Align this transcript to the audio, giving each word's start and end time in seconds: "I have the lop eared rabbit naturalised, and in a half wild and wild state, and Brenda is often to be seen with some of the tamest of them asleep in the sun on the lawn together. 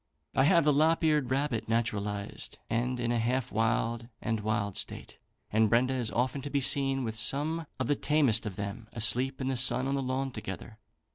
"I 0.33 0.45
have 0.45 0.63
the 0.63 0.73
lop 0.73 1.03
eared 1.03 1.29
rabbit 1.29 1.69
naturalised, 1.69 2.57
and 2.71 2.99
in 2.99 3.11
a 3.11 3.19
half 3.19 3.51
wild 3.51 4.07
and 4.19 4.39
wild 4.39 4.75
state, 4.75 5.19
and 5.51 5.69
Brenda 5.69 5.93
is 5.93 6.09
often 6.09 6.41
to 6.41 6.49
be 6.49 6.59
seen 6.59 7.03
with 7.03 7.13
some 7.15 7.67
of 7.79 7.85
the 7.85 7.95
tamest 7.95 8.47
of 8.47 8.55
them 8.55 8.87
asleep 8.93 9.39
in 9.39 9.47
the 9.47 9.55
sun 9.57 9.85
on 9.87 9.93
the 9.93 10.01
lawn 10.01 10.31
together. 10.31 10.79